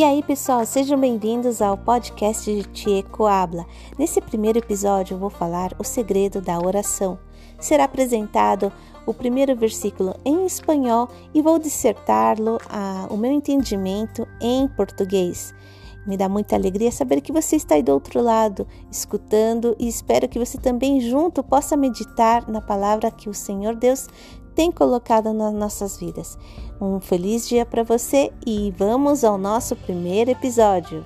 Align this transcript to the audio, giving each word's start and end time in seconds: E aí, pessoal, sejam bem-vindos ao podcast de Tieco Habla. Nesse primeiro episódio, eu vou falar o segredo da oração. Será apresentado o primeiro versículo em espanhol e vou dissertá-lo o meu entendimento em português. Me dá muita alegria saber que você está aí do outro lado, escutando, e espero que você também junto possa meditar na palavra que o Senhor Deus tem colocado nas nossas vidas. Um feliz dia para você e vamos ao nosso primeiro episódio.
E 0.00 0.02
aí, 0.02 0.22
pessoal, 0.22 0.64
sejam 0.64 0.98
bem-vindos 0.98 1.60
ao 1.60 1.76
podcast 1.76 2.50
de 2.50 2.62
Tieco 2.70 3.26
Habla. 3.26 3.66
Nesse 3.98 4.18
primeiro 4.18 4.58
episódio, 4.58 5.12
eu 5.12 5.18
vou 5.18 5.28
falar 5.28 5.74
o 5.78 5.84
segredo 5.84 6.40
da 6.40 6.58
oração. 6.58 7.18
Será 7.58 7.84
apresentado 7.84 8.72
o 9.04 9.12
primeiro 9.12 9.54
versículo 9.54 10.14
em 10.24 10.46
espanhol 10.46 11.06
e 11.34 11.42
vou 11.42 11.58
dissertá-lo 11.58 12.58
o 13.10 13.16
meu 13.18 13.30
entendimento 13.30 14.26
em 14.40 14.66
português. 14.68 15.52
Me 16.06 16.16
dá 16.16 16.30
muita 16.30 16.56
alegria 16.56 16.90
saber 16.90 17.20
que 17.20 17.30
você 17.30 17.56
está 17.56 17.74
aí 17.74 17.82
do 17.82 17.92
outro 17.92 18.22
lado, 18.22 18.66
escutando, 18.90 19.76
e 19.78 19.86
espero 19.86 20.30
que 20.30 20.38
você 20.38 20.56
também 20.56 20.98
junto 21.02 21.42
possa 21.42 21.76
meditar 21.76 22.48
na 22.48 22.62
palavra 22.62 23.10
que 23.10 23.28
o 23.28 23.34
Senhor 23.34 23.74
Deus 23.74 24.08
tem 24.54 24.70
colocado 24.70 25.32
nas 25.32 25.52
nossas 25.52 25.96
vidas. 25.96 26.38
Um 26.80 27.00
feliz 27.00 27.48
dia 27.48 27.64
para 27.66 27.82
você 27.82 28.32
e 28.46 28.72
vamos 28.76 29.24
ao 29.24 29.36
nosso 29.36 29.76
primeiro 29.76 30.30
episódio. 30.30 31.04